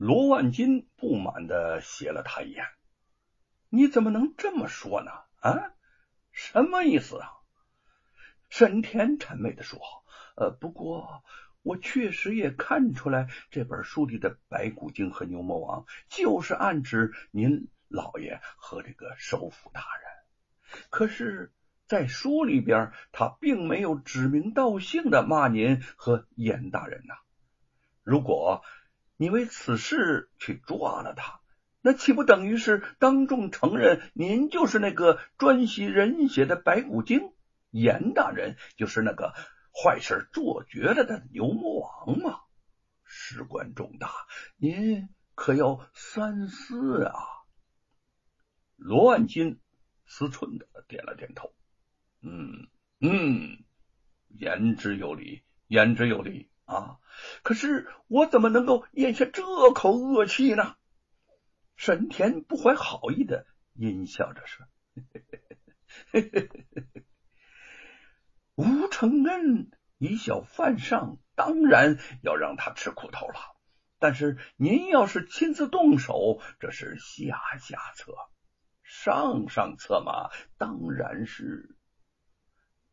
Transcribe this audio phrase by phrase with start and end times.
[0.00, 2.64] 罗万金不满的斜了他一眼
[3.68, 5.10] ：“你怎么能这么说呢？
[5.40, 5.74] 啊，
[6.32, 7.28] 什么意思啊？”
[8.48, 9.78] 沈田谄媚的说
[10.40, 11.22] ：“呃，不过
[11.60, 20.80] 我确实也看出来，这本书里的白骨精和牛魔王就是暗指您老爷和这个首府大人。
[20.88, 21.52] 可是，
[21.86, 27.16] 在书里边，他并没有指名道姓的骂您和严大人呐。
[28.02, 28.64] 如果
[29.20, 31.42] 你为此事去抓了他，
[31.82, 37.20] 那岂不等于是当众承认您就是那个专吸人血的白骨精？”
[37.70, 39.34] 严大人就是那个
[39.74, 42.40] 坏事做绝了的牛魔王吗？
[43.04, 44.10] 事关重大，
[44.56, 47.14] 您可要三思啊！
[48.76, 49.60] 罗万金
[50.06, 51.52] 思忖的点了点头，
[52.22, 52.68] 嗯
[53.00, 53.62] 嗯，
[54.28, 56.98] 言之有理，言之有理啊！
[57.42, 59.42] 可是我怎么能够咽下这
[59.72, 60.76] 口恶气呢？
[61.76, 64.66] 沈田不怀好意的阴笑着说
[66.12, 67.04] ：“嘿嘿嘿嘿嘿。”
[68.54, 73.40] 吴承恩以小犯上，当然要让他吃苦头了。
[73.98, 78.12] 但是您要是亲自动手，这是下下策；
[78.82, 81.76] 上上策嘛，当然是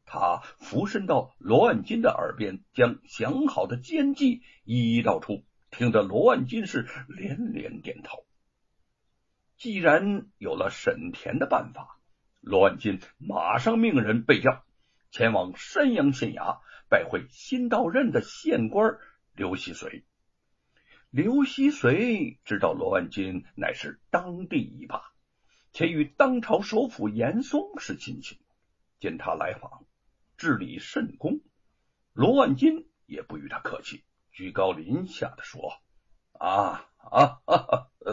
[0.09, 8.25] 他俯身到罗万金的耳边，将想好的奸计一一道出，听得罗万金是连连点头。
[9.57, 11.99] 既然有了沈田的办法，
[12.39, 14.63] 罗万金马上命人备轿。
[15.09, 18.97] 前往山阳县衙拜会新到任的县官
[19.35, 20.03] 刘希随。
[21.09, 25.01] 刘希随知道罗万金乃是当地一霸，
[25.71, 28.39] 且与当朝首辅严嵩是亲戚，
[28.99, 29.85] 见他来访，
[30.37, 31.41] 治理甚功。
[32.13, 35.81] 罗万金也不与他客气，居高临下的说
[36.39, 37.41] ：“啊啊，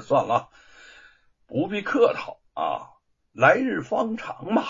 [0.02, 0.50] 算了，
[1.46, 2.90] 不必客套啊，
[3.32, 4.64] 来日方长嘛。”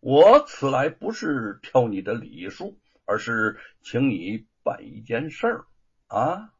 [0.00, 5.66] 我此来不是挑你的礼数，而是请你办一件事儿
[6.06, 6.52] 啊！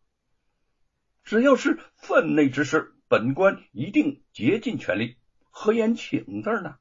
[1.22, 5.16] 只要是分内之事，本官一定竭尽全力。
[5.50, 6.78] 何言请字呢？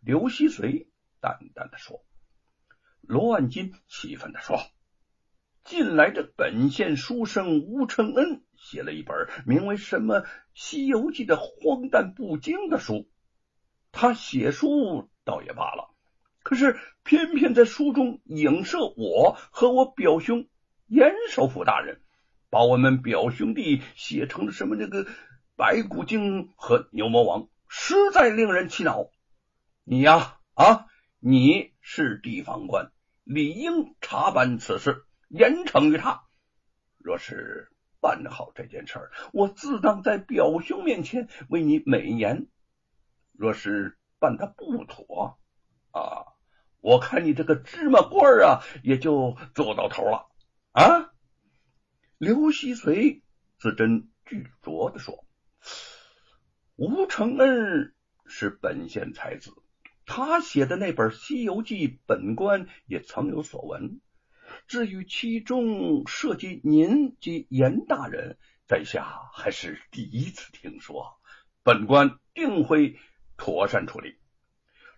[0.00, 0.88] 刘希随
[1.20, 2.04] 淡淡的说。
[3.08, 4.58] 罗万金气愤的说
[5.64, 10.20] ：“近来这本县书生吴承恩写了一本名为什么
[10.54, 13.08] 《西游记》的荒诞不经的书，
[13.92, 15.90] 他写书。”倒也罢了，
[16.44, 20.46] 可是偏偏在书中影射我和我表兄
[20.86, 22.00] 严首府大人，
[22.48, 25.04] 把我们表兄弟写成了什么那个
[25.56, 29.10] 白骨精和牛魔王，实在令人气恼。
[29.82, 30.86] 你呀啊，
[31.18, 32.92] 你是地方官，
[33.26, 36.22] 理应查办此事，严惩于他。
[36.96, 42.46] 若是办好这件事儿，我自当在表兄面前为你美言。
[43.32, 45.40] 若是，办的不妥
[45.90, 46.38] 啊！
[46.80, 50.28] 我看你这个芝麻官啊，也就做到头了
[50.70, 51.10] 啊！
[52.18, 53.24] 刘希随
[53.58, 55.26] 字真句酌的说
[56.76, 57.92] ：“吴承恩
[58.24, 59.50] 是本县才子，
[60.06, 64.00] 他写的那本《西游记》，本官也曾有所闻。
[64.66, 71.20] 至于其中涉及您及严大人，在下还是第一次听说，
[71.62, 72.98] 本官定会。”
[73.38, 74.16] 妥善处理。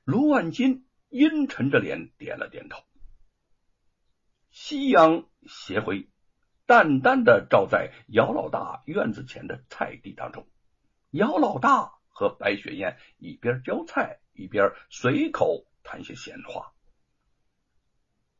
[0.05, 2.85] 卢万金阴沉着脸点了点头。
[4.53, 6.09] 夕阳斜晖，
[6.65, 10.49] 淡淡的照在姚老大院子前的菜地当中。
[11.11, 16.73] 姚老大和白雪燕一边浇菜，一边随口谈些闲话。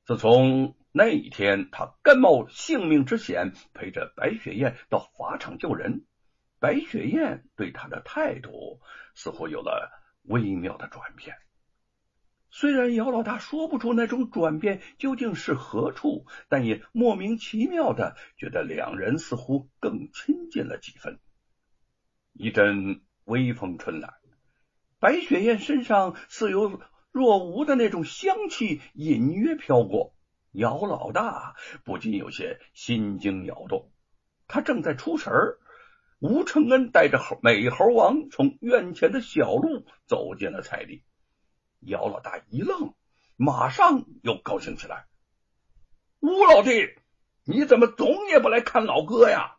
[0.05, 6.07] 自从那一天，他甘冒性命之险陪着白雪燕到法场救人。
[6.61, 8.81] 白雪燕对他的态度
[9.15, 9.93] 似乎有了
[10.23, 11.37] 微妙的转变，
[12.51, 21.21] 虽然姚老大说不出那种转变究竟是何处，但也莫名其妙的觉得两人似乎更亲近了几分。
[22.33, 24.15] 一阵微风吹来，
[25.01, 26.81] 白雪燕身上似有
[27.13, 30.15] 若无的那种香气隐约飘过，
[30.53, 31.55] 姚老大
[31.85, 33.91] 不禁有些心惊摇动，
[34.47, 35.59] 他正在出神儿。
[36.21, 41.05] 吴承恩带着猴美猴王从院前的小路走进了菜地，
[41.79, 42.93] 姚老大一愣，
[43.37, 45.07] 马上又高兴起来
[46.19, 46.89] ：“吴老弟，
[47.45, 49.59] 你怎么总也不来看老哥呀？”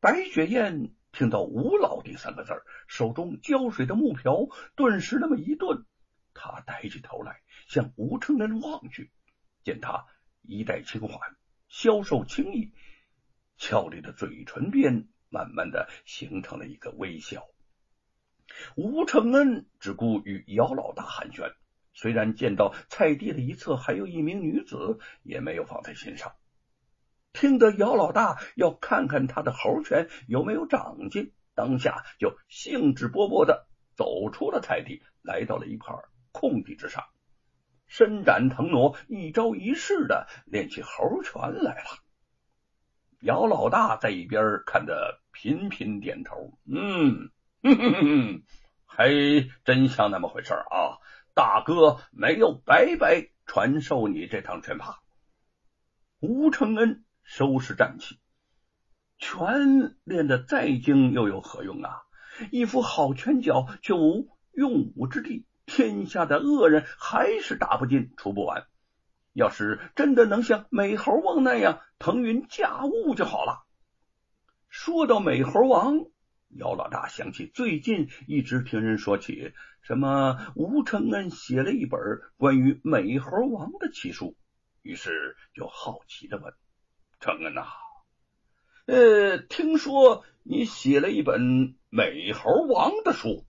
[0.00, 2.52] 白雪燕听到“吴老弟”三个字，
[2.88, 5.86] 手中浇水的木瓢顿时那么一顿，
[6.34, 9.12] 他抬起头来向吴承恩望去，
[9.62, 10.06] 见他
[10.42, 11.36] 衣带轻缓，
[11.68, 12.72] 消瘦轻逸。
[13.56, 17.46] 俏丽的嘴唇边慢慢的形成了一个微笑。
[18.74, 21.54] 吴承恩只顾与姚老大寒暄，
[21.92, 26.34] 虽然见到菜地的一侧还有一名女子，也没有放在心上。
[27.34, 33.66] 听得姚老大要看看他的猴拳有没有长进，当下就兴致勃勃的
[33.96, 35.94] 走出了菜地，来到了一块
[36.32, 37.04] 空地之上，
[37.86, 41.90] 伸展腾挪，一招一式的练起猴拳来了。
[43.20, 47.30] 姚老大在一边看得，频频点头，嗯。
[47.62, 48.42] 哼哼哼，
[48.84, 49.08] 还
[49.64, 51.00] 真像那么回事啊！
[51.32, 55.02] 大哥没有白白传授你这趟拳法。
[56.20, 58.20] 吴承恩收拾战气，
[59.18, 62.02] 拳练得再精又有何用啊？
[62.52, 68.66] 一副好拳脚却无用武之地，天下的恶人还是打不尽、除不完。
[69.32, 73.64] 要是真的能像美猴王那样腾云驾雾就好了。
[74.68, 76.06] 说到美猴王。
[76.56, 81.98] 姚老大想起最近一直听人说起什么吴承恩写了一本
[82.36, 84.36] 关于美猴王的奇书，
[84.82, 86.54] 于是就好奇的问
[87.24, 87.64] ：“承恩呐，
[88.84, 93.46] 呃，听说你写了一本美猴王的书？”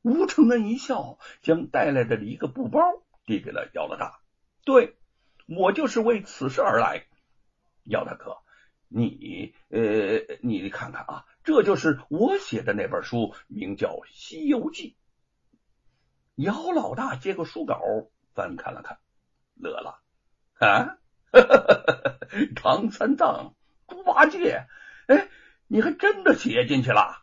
[0.00, 2.80] 吴承恩一笑，将带来的一个布包
[3.26, 4.20] 递给了姚老大
[4.64, 4.96] ：“对，
[5.46, 7.04] 我就是为此事而来。
[7.84, 8.38] 姚大哥，
[8.88, 14.96] 你呃，你看看啊。”这就是我写的那本书，名叫《西游记》。
[16.42, 17.78] 姚老大接过书稿，
[18.32, 18.98] 翻看了看，
[19.54, 20.00] 乐了
[20.54, 20.96] 啊！
[22.56, 23.54] 唐三藏、
[23.88, 24.66] 猪八戒，
[25.06, 25.28] 哎，
[25.66, 27.22] 你还真的写进去了？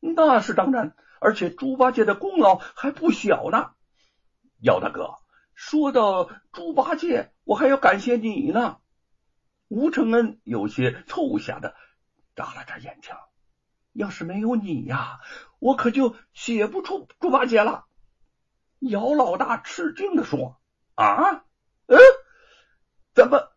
[0.00, 3.72] 那是当然，而且猪八戒的功劳还不小呢。
[4.60, 5.16] 姚大哥，
[5.54, 8.78] 说到猪八戒，我还要感谢你呢。
[9.68, 11.74] 吴承恩有些凑下的
[12.34, 13.12] 眨了眨眼睛。
[13.92, 15.18] 要是没有你呀，
[15.58, 17.86] 我可就写不出猪八戒了。
[18.78, 20.60] 姚老大吃惊的说
[20.94, 21.44] ：“啊，
[21.86, 21.98] 嗯，
[23.12, 23.50] 怎么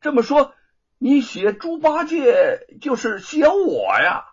[0.00, 0.54] 这么说？
[0.98, 4.24] 你写猪八戒就是写我呀？”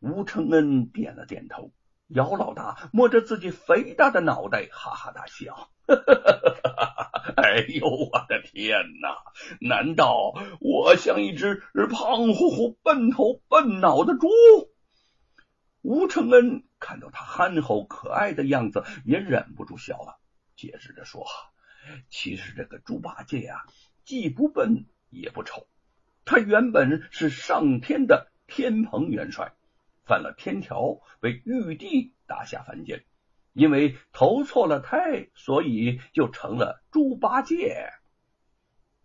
[0.00, 1.72] 吴承恩点了点头。
[2.08, 5.70] 姚老大摸着自己肥大的脑袋，哈哈大笑。
[7.36, 9.16] 哎呦，我的天哪！
[9.60, 14.28] 难道我像一只胖乎乎、笨头笨脑的猪？
[15.82, 20.18] 吴承恩看到他憨厚可爱的样子，也忍不住笑了，
[20.56, 21.24] 解释着说
[22.10, 23.64] ：“其实这个猪八戒呀，
[24.10, 25.68] 既不笨也不丑，
[26.24, 29.52] 他原本是上天的天蓬元帅，
[30.04, 33.04] 犯了天条，被玉帝打下凡间。”
[33.54, 37.88] 因为投错了胎，所以就成了猪八戒。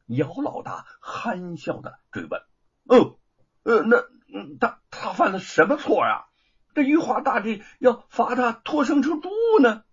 [0.08, 2.42] 姚老大憨笑的追问
[2.90, 3.20] ：“哦，
[3.62, 4.06] 呃，那
[4.60, 6.26] 他他犯了什么错呀？
[6.74, 9.30] 这玉皇大帝要罚他脱生成猪
[9.62, 9.84] 呢？”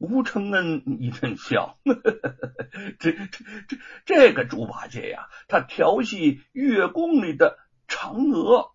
[0.00, 1.78] 吴承恩一阵笑
[2.98, 3.76] ：“这这这
[4.06, 8.72] 这个猪八戒呀，他调戏月宫里的嫦娥。”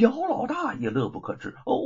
[0.00, 1.76] 姚老大也乐不可支哦，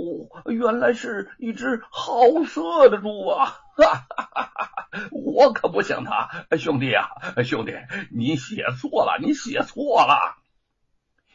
[0.46, 3.44] 原来是一只好色的猪啊！
[3.76, 7.08] 哈哈哈哈我可不像他，兄弟啊，
[7.44, 7.74] 兄弟，
[8.10, 10.38] 你写错了，你写错了。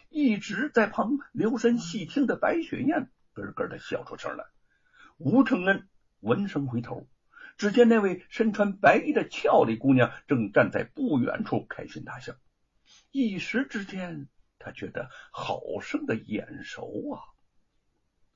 [0.09, 4.45] 一直在旁留神细听的白雪燕咯咯的笑出声来。
[5.17, 5.87] 吴承恩
[6.25, 7.07] 闻声回头，
[7.55, 12.33] 只见那位身穿白衣的俏丽姑娘正站在不远处开心大笑，
[13.11, 14.27] 一时之间。
[14.57, 17.21] 他觉得好生的眼熟啊！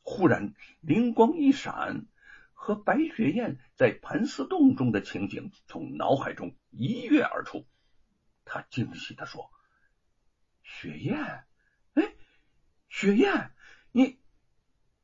[0.01, 2.05] 忽然灵光一闪，
[2.53, 7.65] 和白雪燕在盘丝洞中的情景从脑海中一跃而出。
[8.46, 9.50] 他惊喜的说
[10.62, 11.46] ：“雪燕，
[11.96, 12.13] 哎，
[12.89, 13.51] 雪燕，
[13.91, 14.19] 你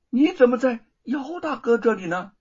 [0.10, 2.34] 你怎么在姚大哥这里呢？”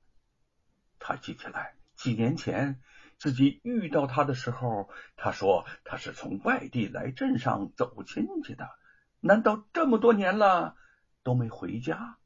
[1.06, 2.80] 他记起来，几年前。
[3.16, 8.68] 自己遇到他的时候，他说他是从外地来镇上走亲戚的。
[9.20, 10.76] 难道这么多年了
[11.23, 12.18] 都没回家？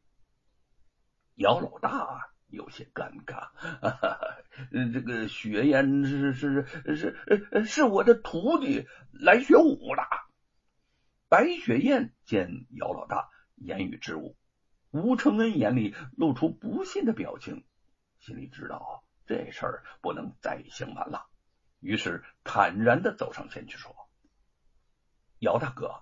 [1.34, 3.50] 姚老大有些尴尬。
[4.92, 6.64] 这个雪燕是是
[6.96, 10.02] 是是我的徒弟，来学武的。
[11.28, 14.36] 白雪燕见姚老大言语之物，
[14.90, 17.64] 吴承恩眼里露出不信的表情，
[18.20, 19.04] 心里知道。
[19.26, 21.26] 这事儿不能再隐瞒了，
[21.80, 23.94] 于是坦然的走上前去说
[25.38, 26.00] ：“姚大哥，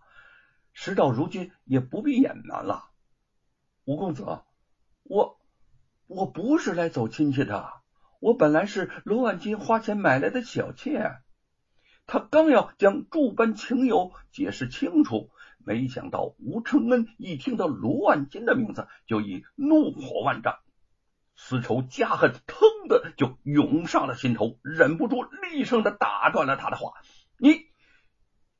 [0.73, 2.88] 事到如今也不必隐瞒了。
[3.85, 4.44] 吴公子，
[5.02, 5.40] 我
[6.06, 7.73] 我不是来走亲戚的，
[8.20, 11.16] 我本来是罗万金花钱买来的小妾。”
[12.06, 20.61] 他刚要将诸般情由解释清楚，没想到吴承恩一听到罗万金的名字，就已怒火万丈，
[21.37, 26.95] 丝绸加恨腾的就涌上了心头，忍不住厉声的打断了他的话
[27.38, 27.66] ：“你，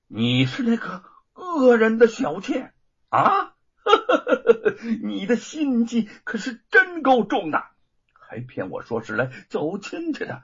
[0.07, 1.03] 你是那个
[1.33, 2.73] 恶人的小妾
[3.09, 3.55] 啊？
[5.03, 7.65] 你的心机可是真够重的，
[8.13, 10.43] 还骗我说是来走亲戚的。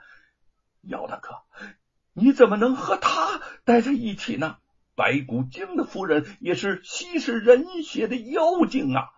[0.81, 1.43] 姚大哥，
[2.13, 4.57] 你怎么能和他待在一起呢？
[4.95, 9.11] 白骨精的夫人也是吸食人血的妖精啊！”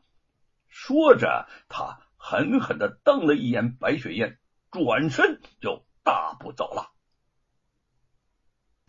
[0.69, 4.39] 说着，他狠狠的瞪了一眼白雪燕，
[4.71, 6.94] 转身就大步走了。